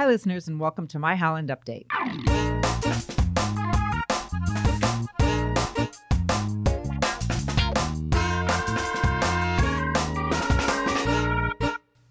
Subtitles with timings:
[0.00, 1.84] Hi, listeners, and welcome to My Holland Update.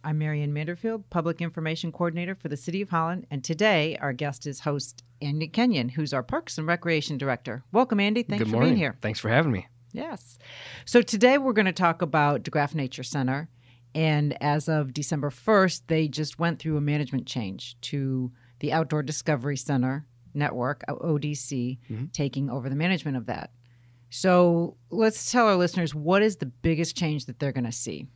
[0.03, 4.45] I'm Marian Manderfield, Public Information Coordinator for the City of Holland, and today our guest
[4.45, 7.63] is host Andy Kenyon, who's our Parks and Recreation Director.
[7.71, 8.21] Welcome, Andy.
[8.21, 8.73] Thanks Good for morning.
[8.73, 8.97] being here.
[9.01, 9.65] Thanks for having me.
[9.93, 10.37] Yes.
[10.85, 13.49] So today we're going to talk about DeGraaf Nature Center.
[13.95, 19.01] And as of December 1st, they just went through a management change to the Outdoor
[19.03, 21.79] Discovery Center Network, ODC,
[22.13, 23.51] taking over the management of that.
[24.09, 28.07] So let's tell our listeners what is the biggest change that they're going to see?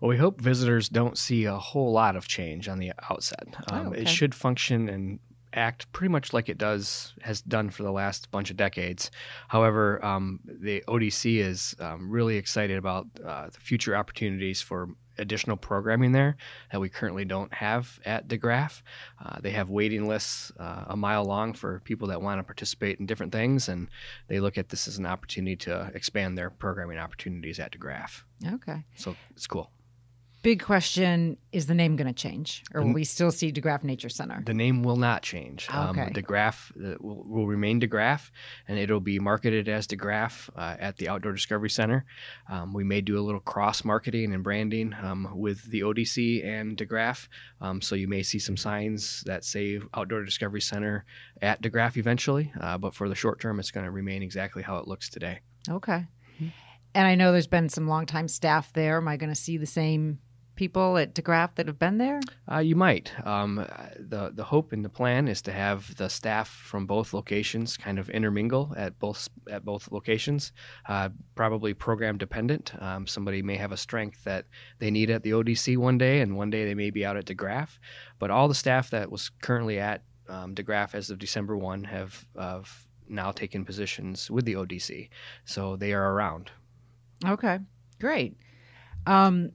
[0.00, 3.46] Well, we hope visitors don't see a whole lot of change on the outset.
[3.70, 4.02] Um, Oh, okay.
[4.02, 5.18] It should function and
[5.56, 9.10] act pretty much like it does has done for the last bunch of decades.
[9.48, 14.88] However, um, the ODC is um, really excited about uh, the future opportunities for
[15.18, 16.36] additional programming there
[16.70, 18.82] that we currently don't have at DeGraaf.
[19.24, 23.00] Uh, they have waiting lists uh, a mile long for people that want to participate
[23.00, 23.88] in different things, and
[24.28, 28.22] they look at this as an opportunity to expand their programming opportunities at DeGraaf.
[28.46, 28.84] Okay.
[28.96, 29.70] So it's cool.
[30.46, 34.08] Big question is the name going to change, or will we still see DeGraaf Nature
[34.08, 34.44] Center?
[34.46, 35.66] The name will not change.
[35.68, 36.00] Okay.
[36.02, 38.30] Um, DeGraaf uh, will, will remain DeGraaf,
[38.68, 42.04] and it'll be marketed as DeGraaf uh, at the Outdoor Discovery Center.
[42.48, 46.76] Um, we may do a little cross marketing and branding um, with the ODC and
[46.76, 47.26] DeGraaf,
[47.60, 51.06] um, so you may see some signs that say Outdoor Discovery Center
[51.42, 52.52] at DeGraaf eventually.
[52.60, 55.40] Uh, but for the short term, it's going to remain exactly how it looks today.
[55.68, 56.06] Okay.
[56.94, 58.96] And I know there's been some longtime staff there.
[58.96, 60.20] Am I going to see the same
[60.56, 62.20] people at DeGraaf that have been there?
[62.50, 63.12] Uh, you might.
[63.26, 63.56] Um,
[63.98, 67.98] the the hope and the plan is to have the staff from both locations kind
[67.98, 70.52] of intermingle at both at both locations.
[70.88, 72.72] Uh, probably program dependent.
[72.82, 74.46] Um, somebody may have a strength that
[74.78, 77.26] they need at the ODC one day, and one day they may be out at
[77.26, 77.78] DeGraaf.
[78.18, 82.26] But all the staff that was currently at um, DeGraaf as of December one have
[82.38, 85.08] have now taken positions with the ODC,
[85.44, 86.50] so they are around.
[87.24, 87.58] Okay,
[88.00, 88.36] great.
[89.06, 89.52] Um,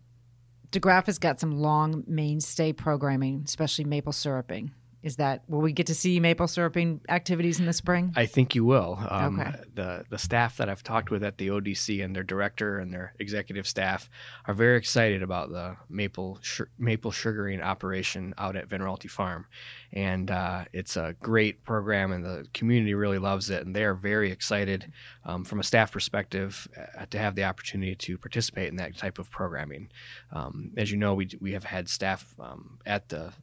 [0.71, 4.71] DeGraaf has got some long mainstay programming, especially maple syruping.
[5.03, 8.13] Is that will we get to see maple syruping activities in the spring?
[8.15, 8.99] I think you will.
[9.09, 9.51] Um, Okay.
[9.73, 13.13] The the staff that I've talked with at the ODC and their director and their
[13.19, 14.09] executive staff
[14.45, 19.45] are very excited about the maple su- maple sugaring operation out at Veneralty Farm,
[19.93, 23.95] and uh, it's a great program and the community really loves it and they are
[23.95, 24.91] very excited
[25.25, 29.17] um, from a staff perspective uh, to have the opportunity to participate in that type
[29.19, 29.89] of programming.
[30.31, 33.33] Um, as you know, we we have had staff um, at the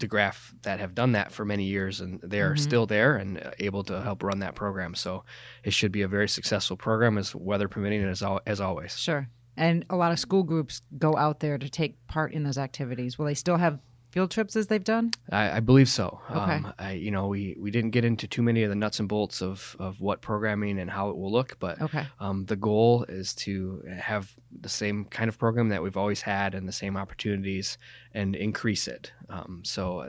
[0.00, 2.58] DeGraaf that have done that for many years, and they are Mhm.
[2.58, 4.94] still there and uh, able to help run that program.
[4.94, 5.24] So
[5.62, 8.98] it should be a very successful program, as weather permitting, and as al- as always.
[8.98, 9.28] Sure.
[9.56, 13.18] And a lot of school groups go out there to take part in those activities.
[13.18, 13.78] Will they still have
[14.10, 15.12] field trips as they've done?
[15.30, 16.20] I, I believe so.
[16.30, 16.38] Okay.
[16.56, 19.08] Um, I, you know, we, we didn't get into too many of the nuts and
[19.08, 22.06] bolts of, of what programming and how it will look, but Okay.
[22.18, 26.54] um, the goal is to have the same kind of program that we've always had
[26.54, 27.78] and the same opportunities
[28.12, 29.12] and increase it.
[29.28, 30.08] Um, so uh,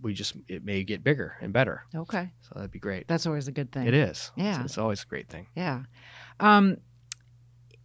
[0.00, 1.84] we just it may get bigger and better.
[1.94, 2.30] Okay.
[2.40, 3.06] So that'd be great.
[3.08, 3.86] That's always a good thing.
[3.86, 4.30] It is.
[4.36, 4.56] Yeah.
[4.56, 5.46] It's, it's always a great thing.
[5.54, 5.82] Yeah.
[6.40, 6.78] Um,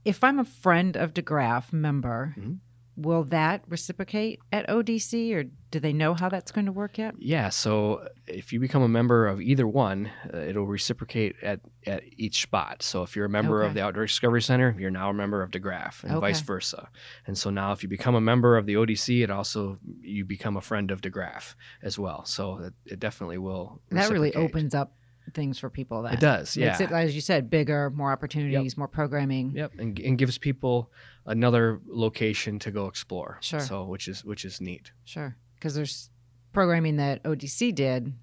[0.05, 2.59] if I'm a friend of DeGraaf member, Mhm.
[3.01, 7.13] Will that reciprocate at ODC or do they know how that's going to work yet?
[7.17, 12.03] Yeah, so if you become a member of either one, uh, it'll reciprocate at, at
[12.17, 12.81] each spot.
[12.83, 13.67] So if you're a member Okay.
[13.67, 16.89] of the Outdoor Discovery Center, you're now a member of DeGraaf, and vice versa.
[17.27, 20.57] And so now, if you become a member of the ODC, it also you become
[20.57, 22.25] a friend of DeGraaf as well.
[22.25, 23.81] So it, it definitely will.
[23.91, 24.93] That really opens up
[25.33, 26.03] things for people.
[26.03, 26.67] That It does, yeah.
[26.67, 29.51] Makes it, as you said, bigger, more opportunities, more programming.
[29.55, 30.91] Yep, and, and gives people
[31.25, 33.37] another location to go explore.
[33.41, 33.59] Sure.
[33.59, 34.91] So which is which is neat.
[35.05, 35.35] Sure.
[35.55, 36.09] Because there's
[36.53, 38.13] programming that ODC did,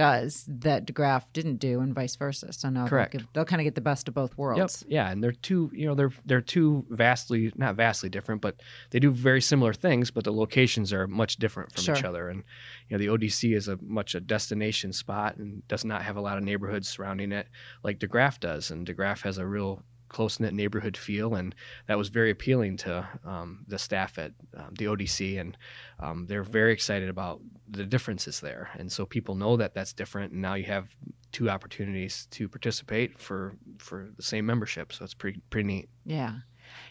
[0.00, 2.54] does that DeGraaf didn't do, and vice versa.
[2.54, 3.12] So now Correct.
[3.12, 4.82] they'll, give- they'll kind of get the best of both worlds.
[4.86, 4.90] Yep.
[4.90, 5.70] Yeah, and they're two.
[5.74, 8.62] You know, they're they're two vastly not vastly different, but
[8.92, 10.10] they do very similar things.
[10.10, 12.30] But the locations are much different from each other.
[12.30, 12.42] And
[12.88, 16.20] you know, the ODC is a much a destination spot and does not have a
[16.22, 17.46] lot of neighborhoods surrounding it
[17.84, 18.70] like DeGraaf does.
[18.70, 21.54] And DeGraaf has a real close knit neighborhood feel, and
[21.86, 25.56] that was very appealing to um, the staff at um, the ODC, and
[25.98, 27.40] um, they're very excited about
[27.70, 28.68] the differences there.
[28.78, 30.88] And so people know that that's different, and now you have
[31.32, 34.92] two opportunities to participate for for the same membership.
[34.92, 35.88] So it's pretty pretty neat.
[36.04, 36.34] Yeah.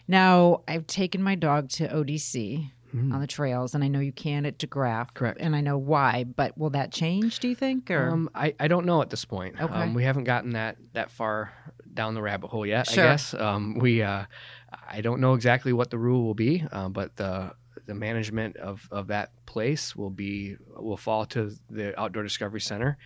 [0.08, 3.14] Now, I've taken my dog to ODC Mhm.
[3.14, 5.14] on the trails, and I know you can at DeGraaf.
[5.14, 5.38] Correct.
[5.40, 7.92] And I know why, but will that change, do you think?
[7.92, 9.62] Or Um, I, I don't know at this point.
[9.62, 9.72] Okay.
[9.72, 11.54] Um, we haven't gotten that that far
[12.00, 12.88] down the rabbit hole yet.
[12.88, 13.04] Sure.
[13.04, 14.02] I guess um, we.
[14.02, 14.24] Uh,
[14.88, 17.52] I don't know exactly what the rule will be, uh, but the
[17.88, 22.98] the management of, of that place will be will fall to the Outdoor Discovery Center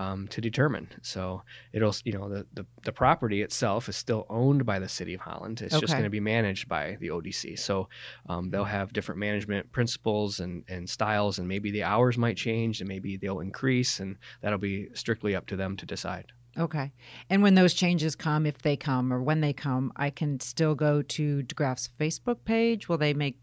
[0.00, 0.88] um, to determine.
[1.02, 1.42] So
[1.72, 5.20] it'll you know the, the the property itself is still owned by the city of
[5.20, 5.60] Holland.
[5.60, 7.56] It's just going to be managed by the ODC.
[7.56, 7.88] So
[8.28, 12.80] um, they'll have different management principles and and styles, and maybe the hours might change,
[12.80, 16.32] and maybe they'll increase, and that'll be strictly up to them to decide.
[16.58, 16.92] Okay.
[17.28, 20.74] And when those changes come, if they come or when they come, I can still
[20.74, 22.88] go to DeGraaf's Facebook page.
[22.88, 23.38] Will they make,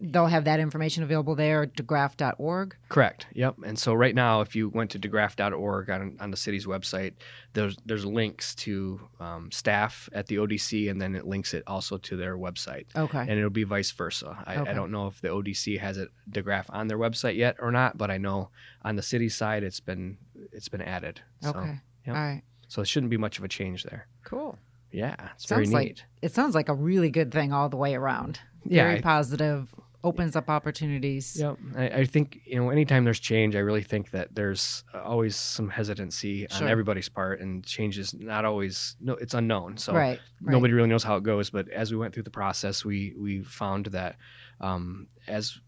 [0.00, 2.76] they'll have that information available there, degraff.org?
[2.88, 3.26] Correct.
[3.32, 3.56] Yep.
[3.64, 7.14] And so right now, if you went to degraff.org on, on the city's website,
[7.52, 11.96] there's there's links to um, staff at the ODC, and then it links it also
[11.98, 13.18] to their website, Okay.
[13.20, 14.36] and it'll be vice versa.
[14.46, 14.70] I, Okay.
[14.70, 17.96] I don't know if the ODC has it DeGraaf on their website yet or not,
[17.98, 18.50] but I know
[18.82, 20.16] on the city side it's been
[20.52, 21.20] it's been added.
[21.40, 21.80] So, okay.
[22.06, 22.16] Yep.
[22.16, 22.42] All right.
[22.68, 24.06] So it shouldn't be much of a change there.
[24.24, 24.58] Cool.
[24.90, 26.04] Yeah, it's very Sounds like- neat.
[26.22, 28.38] It sounds like a really good thing all the way around.
[28.64, 29.74] Yeah, Very I- positive,
[30.04, 31.36] opens up opportunities.
[31.40, 31.56] Yep.
[31.76, 35.68] I, I think, you know, anytime there's change, I really think that there's always some
[35.70, 36.64] hesitancy Sure.
[36.66, 39.78] on everybody's part and change is not always, no, it's unknown.
[39.78, 40.20] So right.
[40.42, 40.52] right.
[40.52, 41.48] nobody really knows how it goes.
[41.50, 44.16] But as we went through the process, we, we found that
[44.60, 45.58] um, as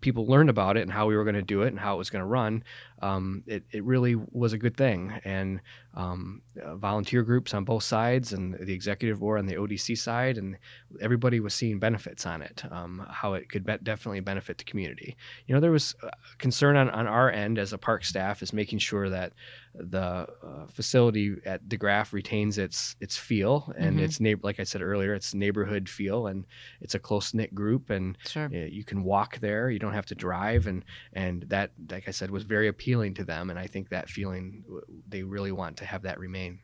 [0.00, 1.98] people learned about it and how we were going to do it and how it
[1.98, 2.64] was going to run,
[3.00, 5.12] um, it, it really was a good thing.
[5.24, 5.60] And
[5.94, 10.38] um, uh, volunteer groups on both sides and the executive board on the ODC side,
[10.38, 10.56] and
[11.00, 15.16] everybody was seeing benefits on it, um, how it could be- definitely benefit the community.
[15.46, 18.52] You know, there was uh, concern on, on our end as a park staff is
[18.52, 19.32] making sure that
[19.74, 24.02] the uh, facility at DeGraaf retains its its feel and Mhm.
[24.02, 26.46] its neighbor, like I said earlier, its neighborhood feel, and
[26.80, 28.46] it's a close knit group, and Sure.
[28.46, 29.70] uh, you can walk there.
[29.70, 33.24] You don't have to drive, and and that, like I said, was very appealing to
[33.24, 34.64] them, and I think that feeling
[35.08, 36.60] they really want to have that remain.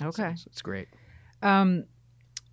[0.00, 0.34] Okay.
[0.36, 0.88] so it's great.
[1.42, 1.84] Um,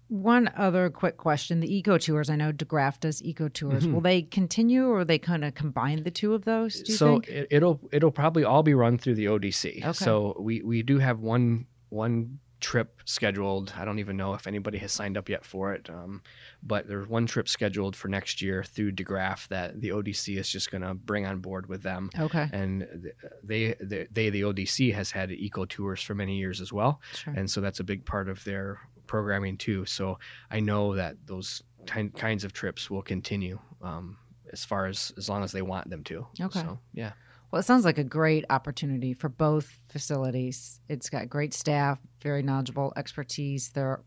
[0.07, 2.30] one other quick question: the eco tours.
[2.30, 3.86] I know DeGraaf does eco tours.
[3.86, 3.94] Mhm.
[3.94, 6.81] Will they continue, or they kind of combine the two of those?
[6.81, 7.27] Do you so think?
[7.27, 9.83] It, it'll it'll probably all be run through the ODC.
[9.83, 9.92] Okay.
[9.92, 13.74] So we we do have one one trip scheduled.
[13.78, 15.90] I don't even know if anybody has signed up yet for it.
[15.90, 16.22] Um,
[16.62, 20.72] but there's one trip scheduled for next year through DeGraaf that the ODC is just
[20.72, 22.10] going to bring on board with them.
[22.20, 22.50] Okay.
[22.52, 23.12] And
[23.44, 27.02] they, they, they, the ODC has had eco tours for many years as well.
[27.14, 27.34] Sure.
[27.36, 29.86] And so that's a big part of their programming too.
[29.86, 30.20] So
[30.52, 34.18] I know that those kind kinds of trips will continue um,
[34.52, 36.28] as far as, as long as they want them to.
[36.42, 36.60] Okay.
[36.60, 37.14] So, yeah.
[37.51, 40.80] Well, it sounds like a great opportunity for both facilities.
[40.88, 43.69] It's got great staff, very knowledgeable expertise.
[43.69, 44.01] They're,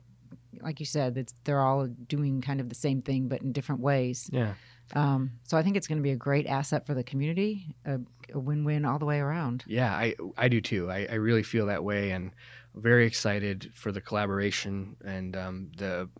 [0.60, 3.80] like you said, it's, they're all doing kind of the same thing, but in different
[3.80, 4.30] ways.
[4.32, 4.54] Yeah.
[4.94, 7.98] Um, so I think it's going to be a great asset for the community, a,
[8.32, 9.64] a win-win all the way around.
[9.66, 10.90] Yeah, I I do too.
[10.90, 12.32] I, I really feel that way, and
[12.74, 16.10] very excited for the collaboration and um, the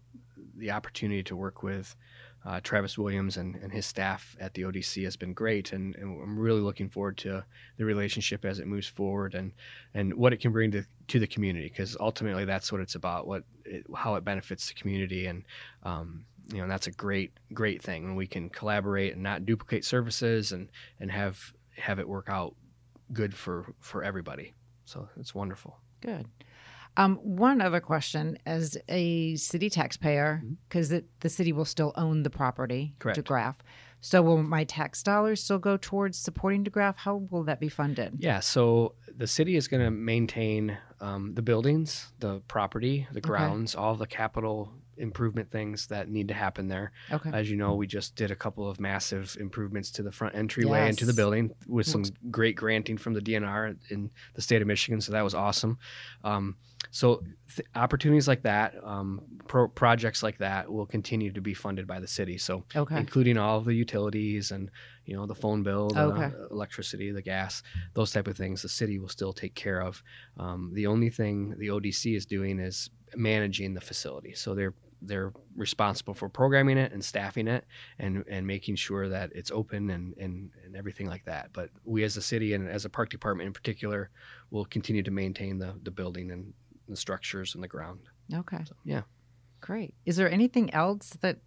[0.57, 1.95] the opportunity to work with
[2.45, 6.21] uh, Travis Williams and, and his staff at the ODC has been great, and, and
[6.23, 7.45] I'm really looking forward to
[7.77, 9.53] the relationship as it moves forward and
[9.95, 13.27] and what it can bring to to the community because ultimately that's what it's about,
[13.27, 15.45] what it, how it benefits the community, and
[15.85, 19.85] um, you know that's a great great thing when we can collaborate and not duplicate
[19.85, 20.69] services and
[20.99, 22.55] and have have it work out
[23.13, 24.53] good for for everybody.
[24.85, 25.79] So it's wonderful.
[26.01, 26.27] Good.
[26.97, 32.31] Um, one other question: as a city taxpayer, because the city will still own the
[32.31, 33.23] property, Correct.
[33.23, 33.57] DeGraaf.
[34.05, 36.97] So will my tax dollars still go towards supporting DeGraaf?
[36.97, 38.15] How will that be funded?
[38.19, 38.41] Yeah.
[38.41, 43.95] So the city is going to maintain um, the buildings, the property, the grounds, all
[43.95, 46.93] the capital improvement things that need to happen there.
[47.11, 47.31] Okay.
[47.33, 50.89] As you know, we just did a couple of massive improvements to the front entryway
[50.89, 55.01] into the building with some great granting from the DNR in the state of Michigan.
[55.01, 55.79] So that was awesome.
[56.25, 56.57] Um,
[56.91, 57.23] so
[57.55, 62.01] th- opportunities like that, um, pro- projects like that, will continue to be funded by
[62.01, 62.37] the city.
[62.39, 62.99] So okay.
[62.99, 64.71] including all of the utilities and
[65.07, 66.31] you know the phone bill, the Okay.
[66.51, 67.63] electricity, the gas,
[67.95, 68.63] those type of things.
[68.63, 70.03] The city will still take care of.
[70.39, 74.35] Um, the only thing the ODC is doing is managing the facility.
[74.35, 77.65] So they're they're responsible for programming it and staffing it
[77.99, 81.51] and and making sure that it's open and and, and everything like that.
[81.53, 84.11] But we as a city and as a park department in particular
[84.51, 86.53] will continue to maintain the the building and
[86.89, 88.01] the structures and the ground.
[88.33, 88.59] Okay.
[88.65, 89.03] So yeah.
[89.61, 89.95] Great.
[90.05, 91.39] Is there anything else that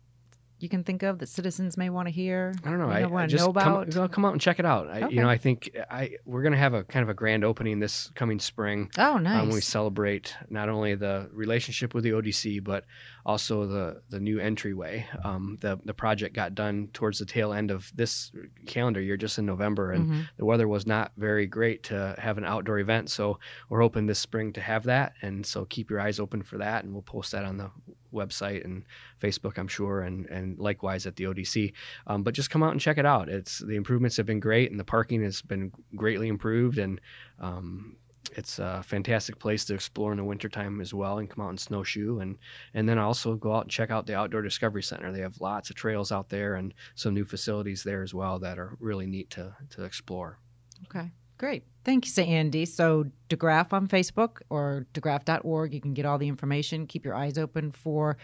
[0.59, 2.53] you can think of that citizens may want to hear?
[2.63, 2.89] I don't know.
[2.89, 3.95] I, wanna just know come, about?
[3.95, 4.87] well, come out and check it out.
[4.89, 5.15] I, Okay.
[5.15, 8.09] You know, I think I we're gonna have a kind of a grand opening this
[8.15, 8.89] coming spring.
[8.97, 12.85] Oh, Um, when we celebrate not only the relationship with the ODC, but
[13.25, 15.05] also the the new entryway.
[15.23, 18.31] Um, the the project got done towards the tail end of this
[18.65, 20.27] calendar year, just in November, and Mhm.
[20.37, 23.09] the weather was not very great to have an outdoor event.
[23.09, 26.57] So we're hoping this spring to have that, and so keep your eyes open for
[26.59, 27.69] that, and we'll post that on the
[28.15, 28.83] website and
[29.21, 31.73] Facebook, I'm sure, and and likewise at the ODC.
[32.07, 33.29] Um, but just come out and check it out.
[33.29, 36.99] It's the improvements have been great, and the parking has been greatly improved, and
[37.39, 37.97] um,
[38.31, 41.59] it's a fantastic place to explore in the wintertime as well and come out and
[41.59, 42.37] snowshoe and
[42.73, 45.69] and then also go out and check out the outdoor discovery center they have lots
[45.69, 49.29] of trails out there and some new facilities there as well that are really neat
[49.29, 50.39] to to explore
[50.85, 52.65] okay great thank you andy.
[52.65, 56.87] So degraff on facebook or degraff.org you can get all the information.
[56.87, 58.17] Keep your eyes open for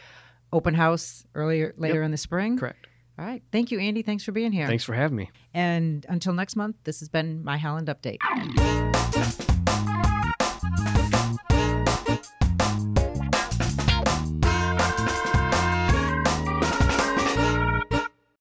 [0.51, 2.05] open house earlier later Yep.
[2.05, 2.57] in the spring.
[2.57, 2.87] Correct.
[3.19, 3.41] All right.
[3.51, 4.01] Thank you andy.
[4.01, 4.67] Thanks for being here.
[4.67, 5.29] Thanks for having me.
[5.53, 8.17] And until next month this has been my Holland update